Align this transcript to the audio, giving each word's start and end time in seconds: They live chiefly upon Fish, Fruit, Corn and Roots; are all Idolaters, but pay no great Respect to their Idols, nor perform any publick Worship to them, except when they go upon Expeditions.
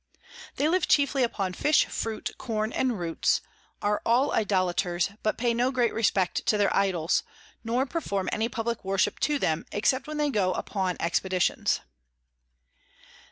They 0.55 0.67
live 0.67 0.87
chiefly 0.87 1.21
upon 1.21 1.53
Fish, 1.53 1.85
Fruit, 1.85 2.31
Corn 2.39 2.71
and 2.73 2.97
Roots; 2.99 3.39
are 3.83 4.01
all 4.03 4.31
Idolaters, 4.31 5.11
but 5.21 5.37
pay 5.37 5.53
no 5.53 5.69
great 5.69 5.93
Respect 5.93 6.43
to 6.47 6.57
their 6.57 6.75
Idols, 6.75 7.21
nor 7.63 7.85
perform 7.85 8.27
any 8.31 8.49
publick 8.49 8.83
Worship 8.83 9.19
to 9.19 9.37
them, 9.37 9.63
except 9.71 10.07
when 10.07 10.17
they 10.17 10.31
go 10.31 10.53
upon 10.53 10.97
Expeditions. 10.99 11.81